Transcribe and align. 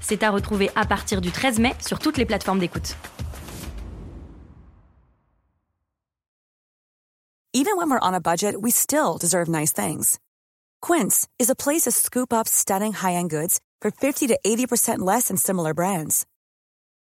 C'est 0.00 0.22
à 0.22 0.30
retrouver 0.30 0.70
à 0.74 0.84
partir 0.86 1.20
du 1.20 1.30
13 1.30 1.58
mai 1.58 1.74
sur 1.80 1.98
toutes 1.98 2.18
les 2.18 2.26
plateformes 2.26 2.58
d'écoute. 2.58 2.96
Even 7.52 7.76
when 7.76 7.90
we're 7.90 7.98
on 8.00 8.14
a 8.14 8.20
budget, 8.20 8.54
we 8.60 8.70
still 8.70 9.18
deserve 9.18 9.48
nice 9.48 9.72
things. 9.72 10.20
Quince 10.80 11.26
is 11.38 11.50
a 11.50 11.56
place 11.56 11.82
to 11.82 11.90
scoop 11.90 12.32
up 12.32 12.46
stunning 12.46 12.92
high-end 12.92 13.28
goods 13.28 13.60
for 13.80 13.90
50 13.90 14.28
to 14.28 14.38
80% 14.46 15.00
less 15.00 15.28
than 15.28 15.36
similar 15.36 15.74
brands. 15.74 16.26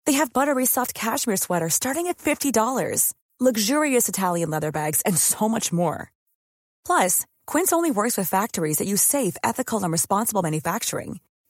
They 0.05 0.13
have 0.13 0.33
buttery 0.33 0.65
soft 0.65 0.95
cashmere 0.95 1.37
sweaters 1.37 1.75
starting 1.75 2.07
at 2.07 2.17
$50, 2.17 3.13
luxurious 3.39 4.09
Italian 4.09 4.49
leather 4.49 4.71
bags, 4.71 5.01
and 5.05 5.15
so 5.15 5.47
much 5.47 5.71
more. 5.71 6.11
Plus, 6.83 7.27
Quince 7.45 7.71
only 7.71 7.91
works 7.91 8.17
with 8.17 8.27
factories 8.27 8.77
that 8.77 8.87
use 8.87 9.03
safe, 9.03 9.37
ethical, 9.43 9.83
and 9.83 9.91
responsible 9.91 10.41
manufacturing. 10.41 11.19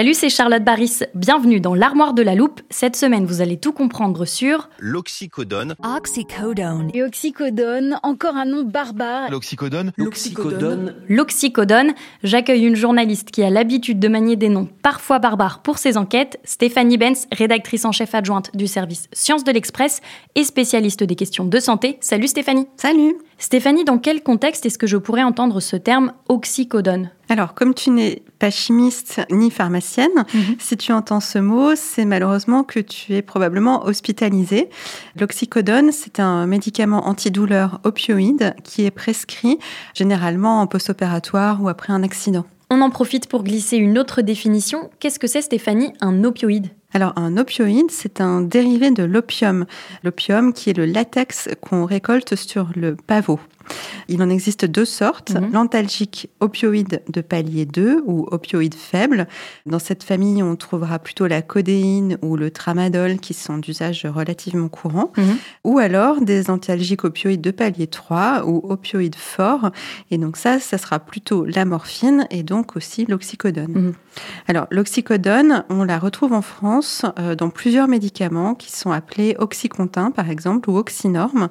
Salut, 0.00 0.14
c'est 0.14 0.30
Charlotte 0.30 0.64
Baris. 0.64 1.00
Bienvenue 1.14 1.60
dans 1.60 1.74
l'armoire 1.74 2.14
de 2.14 2.22
la 2.22 2.34
loupe. 2.34 2.62
Cette 2.70 2.96
semaine, 2.96 3.26
vous 3.26 3.42
allez 3.42 3.58
tout 3.58 3.74
comprendre 3.74 4.24
sur 4.24 4.70
l'oxycodone. 4.78 5.74
Oxycodone. 5.84 6.90
Et 6.94 7.02
oxycodone, 7.02 8.00
encore 8.02 8.34
un 8.34 8.46
nom 8.46 8.62
barbare. 8.62 9.30
L'oxycodone. 9.30 9.92
L'oxycodone. 9.98 10.94
L'oxycodone. 11.06 11.92
J'accueille 12.22 12.64
une 12.64 12.76
journaliste 12.76 13.30
qui 13.30 13.42
a 13.42 13.50
l'habitude 13.50 13.98
de 13.98 14.08
manier 14.08 14.36
des 14.36 14.48
noms 14.48 14.70
parfois 14.82 15.18
barbares 15.18 15.60
pour 15.60 15.76
ses 15.76 15.98
enquêtes, 15.98 16.40
Stéphanie 16.44 16.96
Benz, 16.96 17.26
rédactrice 17.30 17.84
en 17.84 17.92
chef 17.92 18.14
adjointe 18.14 18.56
du 18.56 18.68
service 18.68 19.06
Sciences 19.12 19.44
de 19.44 19.52
l'Express 19.52 20.00
et 20.34 20.44
spécialiste 20.44 21.04
des 21.04 21.14
questions 21.14 21.44
de 21.44 21.60
santé. 21.60 21.98
Salut 22.00 22.28
Stéphanie. 22.28 22.66
Salut. 22.78 23.16
Stéphanie, 23.36 23.84
dans 23.84 23.98
quel 23.98 24.22
contexte 24.22 24.64
est-ce 24.64 24.78
que 24.78 24.86
je 24.86 24.96
pourrais 24.96 25.24
entendre 25.24 25.60
ce 25.60 25.76
terme 25.76 26.14
oxycodone? 26.30 27.10
Alors, 27.30 27.54
comme 27.54 27.74
tu 27.74 27.90
n'es 27.90 28.22
pas 28.40 28.50
chimiste 28.50 29.20
ni 29.30 29.50
pharmacienne, 29.52 30.10
Mhm. 30.34 30.56
si 30.58 30.76
tu 30.76 30.92
entends 30.92 31.20
ce 31.20 31.38
mot, 31.38 31.76
c'est 31.76 32.04
malheureusement 32.04 32.64
que 32.64 32.80
tu 32.80 33.14
es 33.14 33.22
probablement 33.22 33.84
hospitalisé. 33.86 34.68
L'oxycodone, 35.18 35.92
c'est 35.92 36.18
un 36.18 36.46
médicament 36.46 37.06
antidouleur 37.06 37.80
opioïde 37.84 38.54
qui 38.64 38.84
est 38.84 38.90
prescrit 38.90 39.58
généralement 39.94 40.60
en 40.60 40.66
post-opératoire 40.66 41.62
ou 41.62 41.68
après 41.68 41.92
un 41.92 42.02
accident. 42.02 42.44
On 42.68 42.80
en 42.82 42.90
profite 42.90 43.28
pour 43.28 43.44
glisser 43.44 43.76
une 43.76 43.96
autre 43.98 44.22
définition. 44.22 44.90
Qu'est-ce 44.98 45.18
que 45.20 45.26
c'est 45.28 45.42
Stéphanie, 45.42 45.92
un 46.00 46.24
opioïde? 46.24 46.68
Alors, 46.92 47.12
un 47.16 47.36
opioïde, 47.36 47.90
c'est 47.90 48.20
un 48.20 48.40
dérivé 48.40 48.90
de 48.90 49.04
l'opium. 49.04 49.64
L'opium 50.02 50.52
qui 50.52 50.70
est 50.70 50.76
le 50.76 50.86
latex 50.86 51.48
qu'on 51.60 51.84
récolte 51.84 52.34
sur 52.34 52.70
le 52.74 52.96
pavot. 52.96 53.38
Il 54.08 54.20
en 54.22 54.28
existe 54.30 54.64
deux 54.64 54.84
sortes, 54.86 55.30
Mhm. 55.34 55.52
l'antalgique 55.52 56.28
opioïde 56.40 57.02
de 57.08 57.20
palier 57.20 57.66
2 57.66 58.02
ou 58.04 58.26
opioïde 58.32 58.74
faible. 58.74 59.28
Dans 59.66 59.78
cette 59.78 60.02
famille, 60.02 60.42
on 60.42 60.56
trouvera 60.56 60.98
plutôt 60.98 61.28
la 61.28 61.40
codéine 61.42 62.18
ou 62.22 62.34
le 62.36 62.50
tramadol 62.50 63.18
qui 63.18 63.32
sont 63.32 63.58
d'usage 63.58 64.06
relativement 64.12 64.68
courant, 64.68 65.12
Mhm. 65.16 65.36
ou 65.62 65.78
alors 65.78 66.20
des 66.20 66.50
antalgiques 66.50 67.04
opioïdes 67.04 67.42
de 67.42 67.52
palier 67.52 67.86
3 67.86 68.42
ou 68.44 68.60
opioïdes 68.68 69.14
forts. 69.14 69.70
Et 70.10 70.18
donc 70.18 70.36
ça, 70.36 70.58
ça 70.58 70.76
sera 70.76 70.98
plutôt 70.98 71.44
la 71.44 71.64
morphine 71.64 72.26
et 72.30 72.42
donc 72.42 72.74
aussi 72.74 73.04
l'oxycodone. 73.06 73.70
Mhm. 73.72 73.92
Alors, 74.48 74.66
l'oxycodone, 74.72 75.64
on 75.68 75.84
la 75.84 76.00
retrouve 76.00 76.32
en 76.32 76.42
France 76.42 76.79
euh, 77.18 77.34
dans 77.34 77.50
plusieurs 77.50 77.88
médicaments 77.88 78.54
qui 78.54 78.70
sont 78.72 78.90
appelés 78.90 79.36
oxycontin, 79.38 80.10
par 80.10 80.30
exemple, 80.30 80.70
ou 80.70 80.76
oxynorme, 80.76 81.48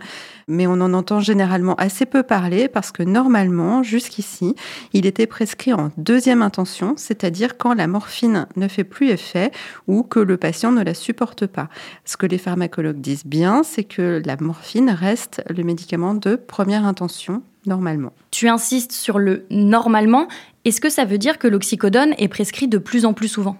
mais 0.47 0.67
on 0.67 0.73
en 0.73 0.94
entend 0.94 1.19
généralement 1.19 1.75
assez 1.75 2.06
peu 2.06 2.23
parler 2.23 2.67
parce 2.67 2.91
que 2.91 3.03
normalement, 3.03 3.84
jusqu'ici, 3.84 4.56
il 4.94 5.06
était 5.06 5.28
prescrit 5.28 5.73
en 5.73 5.91
deuxième 5.97 6.41
intention, 6.41 6.94
c'est-à-dire 6.97 7.57
quand 7.57 7.73
la 7.73 7.88
morphine 7.88 8.47
ne 8.56 8.67
fait 8.67 8.84
plus 8.84 9.09
effet 9.09 9.51
ou 9.88 10.03
que 10.03 10.19
le 10.19 10.38
patient 10.38 10.72
ne 10.72 10.84
la 10.84 10.94
supporte 10.94 11.46
pas. 11.46 11.69
Ce 12.06 12.17
que 12.17 12.25
les 12.25 12.38
pharmacologues 12.38 13.01
disent 13.01 13.25
bien, 13.25 13.63
c'est 13.63 13.84
que 13.84 14.22
la 14.25 14.38
morphine 14.38 14.90
reste 14.90 15.44
le 15.50 15.63
médicament 15.63 16.13
de 16.13 16.35
première 16.35 16.85
intention, 16.85 17.44
normalement. 17.66 18.13
Tu 18.31 18.47
insistes 18.47 18.91
sur 18.91 19.19
le 19.19 19.46
normalement. 19.50 20.28
Est-ce 20.66 20.81
que 20.81 20.90
ça 20.90 21.06
veut 21.06 21.17
dire 21.17 21.40
que 21.40 21.47
l'oxycodone 21.47 22.13
est 22.17 22.28
prescrit 22.28 22.67
de 22.67 22.78
plus 22.78 23.06
en 23.06 23.13
plus 23.13 23.28
souvent? 23.28 23.57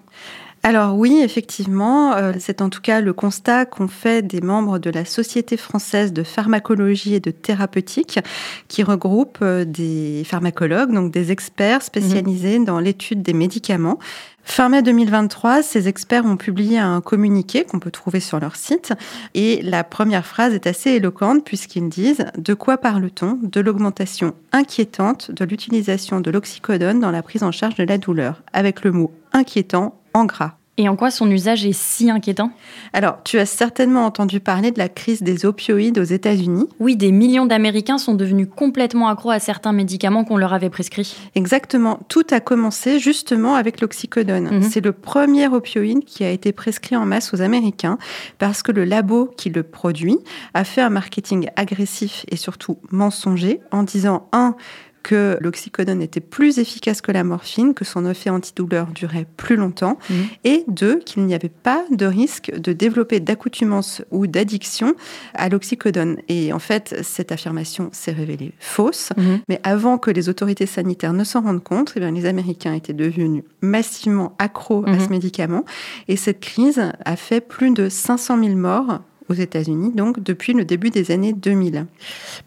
Alors 0.62 0.98
oui, 0.98 1.22
effectivement, 1.24 2.14
euh, 2.14 2.34
c'est 2.38 2.62
en 2.62 2.70
tout 2.70 2.82
cas 2.82 3.00
le 3.00 3.14
constat 3.14 3.66
qu'ont 3.66 3.88
fait 3.88 4.22
des 4.22 4.42
membres 4.42 4.78
de 4.78 4.90
la 4.90 5.06
Société 5.06 5.56
française 5.56 6.12
de 6.12 6.22
pharmacologie 6.22 7.16
et 7.16 7.22
de 7.22 7.32
thérapeutique, 7.32 8.20
qui 8.68 8.84
regroupe 8.84 9.38
euh, 9.42 9.64
des 9.64 10.24
pharmacologues, 10.26 10.92
donc 10.92 11.14
des 11.14 11.32
experts 11.32 11.82
spécialisés 11.82 12.60
dans 12.60 12.80
l'étude 12.80 13.22
des 13.22 13.32
médicaments. 13.34 14.00
Fin 14.44 14.68
mai 14.68 14.82
2023, 14.82 15.62
ces 15.62 15.88
experts 15.88 16.26
ont 16.26 16.36
publié 16.36 16.80
un 16.80 17.02
communiqué 17.02 17.64
qu'on 17.64 17.80
peut 17.80 17.92
trouver 17.92 18.20
sur 18.20 18.40
leur 18.40 18.56
site 18.56 18.94
et 19.36 19.62
la 19.62 19.84
première 19.84 20.26
phrase 20.26 20.54
est 20.54 20.68
assez 20.68 20.92
éloquente 20.92 21.46
puisqu'ils 21.46 21.88
disent 21.88 22.26
De 22.38 22.54
quoi 22.54 22.78
parle-t-on? 22.78 23.40
De 23.44 23.62
l'augmentation 23.62 24.34
inquiétante 24.52 25.32
de 25.32 25.46
l'utilisation 25.46 26.20
de 26.20 26.32
l'oxycodone 26.32 27.00
dans 27.00 27.12
la 27.12 27.22
prise 27.22 27.44
en 27.44 27.52
charge 27.52 27.76
de 27.76 27.84
la 27.84 27.98
douleur, 27.98 28.42
avec 28.52 28.84
le 28.84 28.92
mot 28.92 29.12
inquiétant 29.34 29.99
en 30.14 30.26
gras. 30.26 30.54
Et 30.80 30.88
en 30.88 30.96
quoi 30.96 31.12
son 31.12 31.30
usage 31.30 31.66
est 31.66 31.74
si 31.74 32.10
inquiétant? 32.10 32.54
Alors, 32.94 33.18
tu 33.26 33.38
as 33.38 33.46
certainement 33.46 34.06
entendu 34.06 34.40
parler 34.40 34.72
de 34.72 34.78
la 34.78 34.88
crise 34.88 35.22
des 35.22 35.46
opioïdes 35.46 36.00
aux 36.00 36.04
États-Unis. 36.04 36.70
Oui, 36.80 36.96
des 36.96 37.12
millions 37.12 37.46
d'Américains 37.46 37.98
sont 37.98 38.16
devenus 38.16 38.48
complètement 38.56 39.10
accros 39.10 39.32
à 39.32 39.40
certains 39.40 39.74
médicaments 39.74 40.24
qu'on 40.24 40.38
leur 40.38 40.54
avait 40.54 40.70
prescrits. 40.70 41.18
Exactement. 41.36 42.00
Tout 42.08 42.24
a 42.32 42.40
commencé 42.40 42.98
justement 42.98 43.56
avec 43.56 43.82
l'oxycodone. 43.82 44.50
Mhm. 44.50 44.62
C'est 44.62 44.80
le 44.80 44.94
premier 44.94 45.50
opioïde 45.50 46.06
qui 46.06 46.24
a 46.24 46.30
été 46.30 46.54
prescrit 46.54 46.96
en 46.96 47.06
masse 47.06 47.34
aux 47.34 47.42
Américains 47.42 47.98
parce 48.38 48.64
que 48.64 48.72
le 48.72 48.86
labo 48.86 49.30
qui 49.36 49.50
le 49.50 49.64
produit 49.64 50.18
a 50.54 50.64
fait 50.64 50.80
un 50.80 50.90
marketing 50.90 51.50
agressif 51.58 52.26
et 52.30 52.38
surtout 52.38 52.78
mensonger 52.90 53.60
en 53.72 53.84
disant 53.84 54.30
un 54.32 54.56
que 55.04 55.38
l'oxycodone 55.42 56.02
était 56.02 56.20
plus 56.20 56.60
efficace 56.60 57.02
que 57.02 57.12
la 57.12 57.24
morphine, 57.24 57.74
que 57.74 57.86
son 57.86 58.06
effet 58.10 58.30
antidouleur 58.30 58.88
durait 58.88 59.26
plus 59.38 59.56
longtemps, 59.56 59.98
Mhm. 60.10 60.16
et 60.44 60.64
deux, 60.68 61.00
qu'il 61.00 61.26
n'y 61.26 61.34
avait 61.34 61.50
pas 61.50 61.86
de 61.92 62.06
risque 62.06 62.52
de 62.56 62.74
développer 62.74 63.20
d'accoutumance 63.20 64.02
ou 64.12 64.28
d'addiction 64.28 64.94
à 65.34 65.50
l'oxycodone. 65.50 66.18
Et 66.28 66.52
en 66.54 66.60
fait, 66.60 67.00
cette 67.04 67.32
affirmation 67.32 67.90
s'est 67.94 68.12
révélée 68.12 68.52
fausse. 68.60 69.10
Mhm. 69.18 69.40
Mais 69.50 69.60
avant 69.64 69.98
que 69.98 70.12
les 70.12 70.30
autorités 70.30 70.66
sanitaires 70.66 71.14
ne 71.14 71.24
s'en 71.24 71.42
rendent 71.42 71.64
compte, 71.64 71.94
eh 71.96 72.00
bien, 72.00 72.12
les 72.12 72.26
Américains 72.26 72.74
étaient 72.74 72.94
devenus 72.94 73.44
massivement 73.62 74.36
accros 74.40 74.84
à 74.88 74.92
Mhm. 74.92 75.00
ce 75.00 75.10
médicament. 75.10 75.66
Et 76.08 76.16
cette 76.16 76.40
crise 76.40 76.82
a 77.06 77.16
fait 77.16 77.42
plus 77.42 77.72
de 77.72 77.90
500 77.90 78.38
000 78.44 78.56
morts 78.56 79.00
aux 79.30 79.34
États-Unis, 79.34 79.92
donc 79.94 80.20
depuis 80.22 80.54
le 80.54 80.66
début 80.66 80.90
des 80.90 81.12
années 81.12 81.34
2000. 81.34 81.86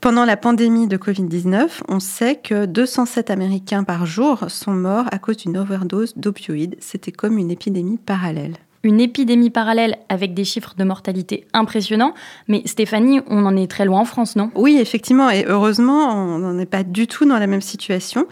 Pendant 0.00 0.24
la 0.24 0.36
pandémie 0.36 0.88
de 0.88 0.96
Covid-19, 0.96 1.82
on 1.88 2.00
sait 2.00 2.36
que 2.36 2.66
207 2.66 3.30
Américains 3.30 3.84
par 3.84 4.06
jour 4.06 4.44
sont 4.48 4.72
morts 4.72 5.06
à 5.10 5.18
cause 5.18 5.38
d'une 5.38 5.56
overdose 5.56 6.14
d'opioïdes. 6.16 6.76
C'était 6.80 7.12
comme 7.12 7.38
une 7.38 7.50
épidémie 7.50 7.98
parallèle. 7.98 8.56
Une 8.84 9.00
épidémie 9.00 9.50
parallèle 9.50 9.96
avec 10.08 10.34
des 10.34 10.42
chiffres 10.42 10.74
de 10.76 10.82
mortalité 10.82 11.46
impressionnants. 11.52 12.14
Mais 12.48 12.62
Stéphanie, 12.64 13.20
on 13.28 13.46
en 13.46 13.56
est 13.56 13.70
très 13.70 13.84
loin 13.84 14.00
en 14.00 14.04
France, 14.04 14.34
non? 14.34 14.50
Oui, 14.56 14.76
effectivement, 14.80 15.30
et 15.30 15.44
heureusement, 15.46 16.12
on 16.12 16.38
n'en 16.38 16.58
est 16.58 16.66
pas 16.66 16.82
du 16.82 17.06
tout 17.06 17.24
dans 17.24 17.38
la 17.38 17.46
même 17.46 17.60
situation. 17.60 18.26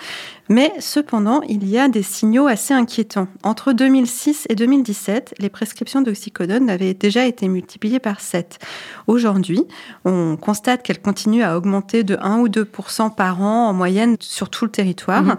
Mais 0.50 0.72
cependant, 0.80 1.42
il 1.42 1.68
y 1.68 1.78
a 1.78 1.88
des 1.88 2.02
signaux 2.02 2.48
assez 2.48 2.74
inquiétants. 2.74 3.28
Entre 3.44 3.72
2006 3.72 4.48
et 4.48 4.56
2017, 4.56 5.36
les 5.38 5.48
prescriptions 5.48 6.02
d'oxycodone 6.02 6.68
avaient 6.68 6.92
déjà 6.92 7.24
été 7.24 7.46
multipliées 7.46 8.00
par 8.00 8.20
7. 8.20 8.58
Aujourd'hui, 9.06 9.62
on 10.04 10.36
constate 10.36 10.82
qu'elles 10.82 11.00
continuent 11.00 11.44
à 11.44 11.56
augmenter 11.56 12.02
de 12.02 12.18
1 12.20 12.40
ou 12.40 12.48
2% 12.48 13.14
par 13.14 13.40
an 13.40 13.68
en 13.68 13.72
moyenne 13.72 14.16
sur 14.18 14.50
tout 14.50 14.64
le 14.64 14.72
territoire, 14.72 15.22
mhm. 15.22 15.36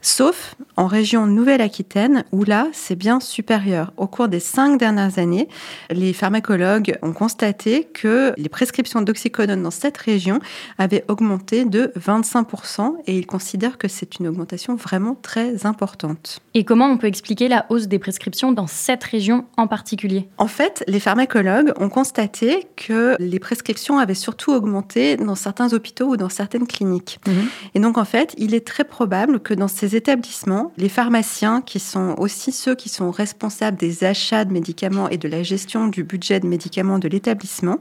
sauf 0.00 0.54
en 0.78 0.86
région 0.86 1.26
Nouvelle-Aquitaine, 1.26 2.24
où 2.32 2.44
là, 2.44 2.68
c'est 2.72 2.96
bien 2.96 3.20
supérieur. 3.20 3.92
Au 3.98 4.06
cours 4.06 4.28
des 4.28 4.40
cinq 4.40 4.78
dernières 4.78 5.18
années, 5.18 5.46
les 5.90 6.14
pharmacologues 6.14 6.96
ont 7.02 7.12
constaté 7.12 7.84
que 7.92 8.32
les 8.38 8.48
prescriptions 8.48 9.02
d'oxycodone 9.02 9.62
dans 9.62 9.70
cette 9.70 9.98
région 9.98 10.38
avaient 10.78 11.04
augmenté 11.08 11.66
de 11.66 11.92
25% 12.00 12.94
et 13.06 13.18
ils 13.18 13.26
considèrent 13.26 13.76
que 13.76 13.88
c'est 13.88 14.18
une 14.18 14.26
augmentation 14.26 14.53
vraiment 14.56 15.16
très 15.20 15.66
importante. 15.66 16.40
Et 16.54 16.64
comment 16.64 16.86
on 16.86 16.98
peut 16.98 17.06
expliquer 17.06 17.48
la 17.48 17.66
hausse 17.68 17.88
des 17.88 17.98
prescriptions 17.98 18.52
dans 18.52 18.66
cette 18.66 19.04
région 19.04 19.44
en 19.56 19.66
particulier? 19.66 20.28
En 20.38 20.46
fait, 20.46 20.84
les 20.86 21.00
pharmacologues 21.00 21.72
ont 21.78 21.88
constaté 21.88 22.66
que 22.76 23.16
les 23.18 23.38
prescriptions 23.38 23.98
avaient 23.98 24.14
surtout 24.14 24.52
augmenté 24.52 25.16
dans 25.16 25.34
certains 25.34 25.72
hôpitaux 25.72 26.10
ou 26.10 26.16
dans 26.16 26.28
certaines 26.28 26.66
cliniques. 26.66 27.20
Mhm. 27.26 27.48
Et 27.74 27.80
donc, 27.80 27.98
en 27.98 28.04
fait, 28.04 28.34
il 28.38 28.54
est 28.54 28.66
très 28.66 28.84
probable 28.84 29.40
que 29.40 29.54
dans 29.54 29.68
ces 29.68 29.96
établissements, 29.96 30.72
les 30.76 30.88
pharmaciens, 30.88 31.60
qui 31.60 31.80
sont 31.80 32.14
aussi 32.18 32.52
ceux 32.52 32.74
qui 32.74 32.88
sont 32.88 33.10
responsables 33.10 33.76
des 33.76 34.04
achats 34.04 34.44
de 34.44 34.52
médicaments 34.52 35.08
et 35.08 35.18
de 35.18 35.28
la 35.28 35.42
gestion 35.42 35.88
du 35.88 36.04
budget 36.04 36.40
de 36.40 36.46
médicaments 36.46 36.98
de 36.98 37.08
l'établissement, 37.08 37.78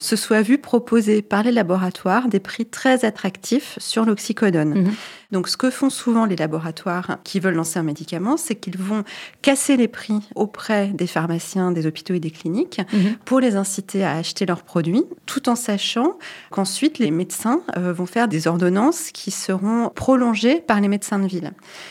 se 0.00 0.16
soient 0.16 0.42
vus 0.42 0.58
proposer 0.58 1.22
par 1.22 1.42
les 1.42 1.52
laboratoires 1.52 2.28
des 2.28 2.40
prix 2.40 2.66
très 2.66 3.04
attractifs 3.04 3.78
sur 3.78 4.04
l'oxycodone. 4.04 4.74
Mhm. 4.74 4.94
Donc, 5.34 5.48
ce 5.48 5.56
que 5.56 5.68
font 5.68 5.90
souvent 5.90 6.26
les 6.26 6.36
laboratoires 6.36 7.18
qui 7.24 7.40
veulent 7.40 7.56
lancer 7.56 7.80
un 7.80 7.82
médicament, 7.82 8.36
c'est 8.36 8.54
qu'ils 8.54 8.78
vont 8.78 9.02
casser 9.42 9.76
les 9.76 9.88
prix 9.88 10.20
auprès 10.36 10.86
des 10.94 11.08
pharmaciens, 11.08 11.72
des 11.72 11.88
hôpitaux 11.88 12.14
et 12.14 12.20
des 12.20 12.30
cliniques 12.30 12.80
mhm. 12.92 13.16
pour 13.24 13.40
les 13.40 13.56
inciter 13.56 14.04
à 14.04 14.12
acheter 14.12 14.46
leurs 14.46 14.62
produits, 14.62 15.02
tout 15.26 15.48
en 15.48 15.56
sachant 15.56 16.18
qu'ensuite 16.52 17.00
les 17.00 17.10
médecins 17.10 17.62
euh, 17.76 17.92
vont 17.92 18.06
faire 18.06 18.28
des 18.28 18.46
ordonnances 18.46 19.10
qui 19.10 19.32
seront 19.32 19.90
prolongées 19.96 20.60
par 20.60 20.80
les 20.80 20.86
médecins 20.86 21.18
de 21.18 21.26
ville. 21.26 21.50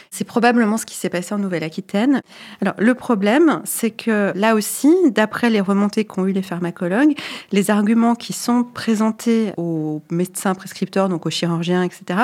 C'est 0.09 0.23
probablement 0.23 0.77
ce 0.77 0.85
qui 0.85 0.95
s'est 0.95 1.09
passé 1.09 1.35
en 1.35 1.39
Nouvelle-Aquitaine. 1.39 2.21
Alors, 2.61 2.75
le 2.77 2.93
problème, 2.93 3.61
c'est 3.65 3.91
que 3.91 4.31
là 4.35 4.55
aussi, 4.55 4.95
d'après 5.11 5.49
les 5.49 5.59
remontées 5.59 6.05
qu'ont 6.05 6.25
eu 6.27 6.31
les 6.31 6.43
pharmacologues, 6.43 7.13
les 7.51 7.71
arguments 7.71 8.15
qui 8.15 8.31
sont 8.31 8.63
présentés 8.63 9.51
aux 9.57 10.01
médecins 10.09 10.55
prescripteurs, 10.55 11.09
donc 11.09 11.25
aux 11.25 11.29
chirurgiens, 11.29 11.83
etc., 11.83 12.21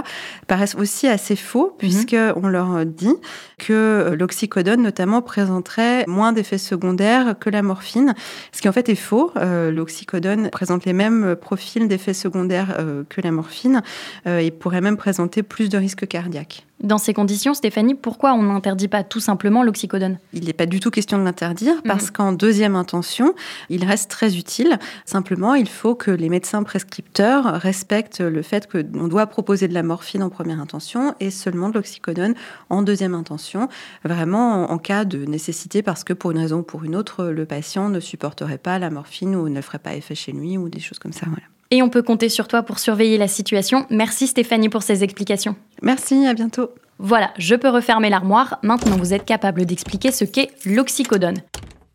paraissent 0.48 0.76
aussi 0.76 1.09
assez 1.10 1.36
faux, 1.36 1.68
mhm. 1.68 1.78
puisqu'on 1.78 2.48
leur 2.48 2.86
dit 2.86 3.16
que 3.58 4.16
l'oxycodone, 4.18 4.82
notamment, 4.82 5.22
présenterait 5.22 6.06
moins 6.08 6.32
d'effets 6.32 6.58
secondaires 6.58 7.36
que 7.40 7.50
la 7.50 7.62
morphine, 7.62 8.14
ce 8.52 8.62
qui 8.62 8.70
en 8.70 8.72
fait 8.72 8.90
est 8.90 8.96
faux. 8.96 9.32
Euh, 9.38 9.72
l'oxycodone 9.72 10.50
présente 10.50 10.86
les 10.86 10.94
mêmes 10.94 11.36
profils 11.36 11.88
d'effets 11.88 12.14
secondaires 12.14 12.76
euh, 12.80 13.04
que 13.10 13.22
la 13.22 13.32
morphine 13.32 13.82
euh, 14.28 14.40
et 14.40 14.52
pourrait 14.52 14.82
même 14.82 14.98
présenter 14.98 15.44
plus 15.44 15.70
de 15.70 15.78
risques 15.78 16.08
cardiaques. 16.08 16.66
Dans 16.82 16.98
ces 16.98 17.14
conditions, 17.14 17.54
Stéphanie, 17.54 17.94
pourquoi 17.94 18.34
on 18.34 18.44
n'interdit 18.44 18.88
pas 18.88 19.04
tout 19.04 19.20
simplement 19.20 19.64
l'oxycodone? 19.64 20.18
Il 20.32 20.46
n'est 20.46 20.54
pas 20.54 20.66
du 20.66 20.80
tout 20.80 20.92
question 20.92 21.18
de 21.18 21.24
l'interdire 21.24 21.76
mhm. 21.76 21.82
parce 21.84 22.10
qu'en 22.10 22.32
deuxième 22.32 22.78
intention, 22.78 23.34
il 23.70 23.84
reste 23.84 24.10
très 24.10 24.38
utile. 24.38 24.80
Simplement, 25.06 25.56
il 25.56 25.68
faut 25.68 25.94
que 25.94 26.10
les 26.10 26.30
médecins 26.30 26.64
prescripteurs 26.64 27.60
respectent 27.62 28.22
le 28.22 28.42
fait 28.42 28.72
qu'on 28.72 29.08
doit 29.10 29.28
proposer 29.28 29.68
de 29.68 29.74
la 29.74 29.84
morphine 29.84 30.24
en 30.24 30.30
première 30.30 30.62
intention 30.62 31.16
et 31.20 31.32
seulement 31.32 31.68
de 31.68 31.74
l'oxycodone 31.74 32.34
en 32.70 32.82
deuxième 32.82 33.14
intention, 33.14 33.68
vraiment 34.06 34.72
en 34.72 34.78
cas 34.78 35.04
de 35.04 35.26
nécessité 35.26 35.82
parce 35.82 36.06
que 36.06 36.14
pour 36.14 36.32
une 36.32 36.40
raison 36.40 36.60
ou 36.60 36.64
pour 36.64 36.86
une 36.86 36.96
autre, 36.96 37.26
le 37.26 37.46
patient 37.46 37.90
ne 37.90 38.00
supporterait 38.00 38.58
pas 38.58 38.80
la 38.80 38.90
morphine 38.90 39.36
ou 39.36 39.50
ne 39.50 39.62
ferait 39.62 39.80
pas 39.80 39.96
effet 39.96 40.16
chez 40.16 40.32
lui 40.32 40.58
ou 40.58 40.70
des 40.70 40.80
choses 40.80 41.00
comme 41.00 41.14
ça. 41.14 41.26
Voilà. 41.28 41.44
Et 41.72 41.84
on 41.84 41.90
peut 41.90 42.02
compter 42.02 42.30
sur 42.30 42.48
toi 42.48 42.64
pour 42.64 42.80
surveiller 42.80 43.18
la 43.18 43.28
situation. 43.28 43.86
Merci 43.90 44.28
Stéphanie 44.28 44.70
pour 44.70 44.82
ces 44.82 45.04
explications. 45.04 45.56
Merci, 45.84 46.26
à 46.26 46.34
bientôt. 46.34 46.72
Voilà, 46.98 47.32
je 47.38 47.56
peux 47.56 47.70
refermer 47.70 48.10
l'armoire. 48.10 48.58
Maintenant, 48.64 48.98
vous 48.98 49.14
êtes 49.14 49.24
capable 49.24 49.66
d'expliquer 49.66 50.12
ce 50.12 50.26
qu'est 50.26 50.50
l'oxycodone. 50.66 51.38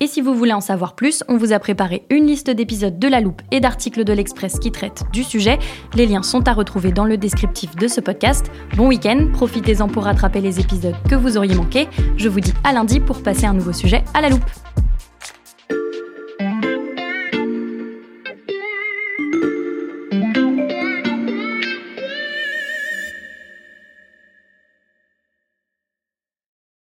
Et 0.01 0.07
si 0.07 0.21
vous 0.21 0.35
voulez 0.35 0.53
en 0.53 0.61
savoir 0.61 0.95
plus, 0.95 1.25
on 1.29 1.37
vous 1.37 1.53
a 1.53 1.59
préparé 1.59 2.05
une 2.11 2.27
liste 2.27 2.51
d'épisodes 2.51 2.99
de 2.99 3.09
La 3.09 3.21
Loupe 3.21 3.43
et 3.51 3.61
d'articles 3.61 4.05
de 4.05 4.13
l'Express 4.13 4.59
qui 4.59 4.71
traitent 4.71 5.05
du 5.13 5.25
sujet. 5.25 5.59
Les 5.95 6.07
liens 6.07 6.23
sont 6.23 6.47
à 6.47 6.53
retrouver 6.53 6.93
dans 6.93 7.05
le 7.05 7.17
descriptif 7.17 7.75
de 7.77 7.89
ce 7.89 8.01
podcast. 8.01 8.47
Bon 8.77 8.89
week-end, 8.89 9.29
profitez-en 9.33 9.89
pour 9.89 10.05
rattraper 10.05 10.41
les 10.41 10.61
épisodes 10.61 10.97
que 11.09 11.15
vous 11.15 11.37
auriez 11.37 11.55
manqués. 11.55 11.89
Je 12.17 12.29
vous 12.29 12.41
dis 12.41 12.53
à 12.65 12.73
lundi 12.73 13.01
pour 13.01 13.23
passer 13.23 13.47
un 13.47 13.55
nouveau 13.55 13.73
sujet 13.73 14.05
à 14.15 14.21
La 14.21 14.29
Loupe. 14.29 14.51